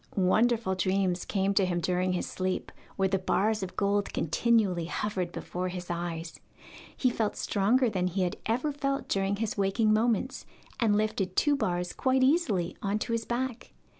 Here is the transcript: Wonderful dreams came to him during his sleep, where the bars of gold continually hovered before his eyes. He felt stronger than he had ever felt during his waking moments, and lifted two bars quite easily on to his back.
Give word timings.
Wonderful 0.15 0.73
dreams 0.73 1.25
came 1.25 1.53
to 1.53 1.63
him 1.63 1.79
during 1.79 2.13
his 2.13 2.25
sleep, 2.25 2.71
where 2.95 3.07
the 3.07 3.19
bars 3.19 3.61
of 3.61 3.75
gold 3.75 4.11
continually 4.13 4.85
hovered 4.85 5.31
before 5.31 5.67
his 5.67 5.91
eyes. 5.91 6.39
He 6.97 7.11
felt 7.11 7.35
stronger 7.35 7.87
than 7.87 8.07
he 8.07 8.23
had 8.23 8.37
ever 8.47 8.71
felt 8.71 9.07
during 9.07 9.35
his 9.35 9.59
waking 9.59 9.93
moments, 9.93 10.47
and 10.79 10.95
lifted 10.97 11.35
two 11.35 11.55
bars 11.55 11.93
quite 11.93 12.23
easily 12.23 12.75
on 12.81 12.97
to 12.97 13.11
his 13.11 13.25
back. 13.25 13.73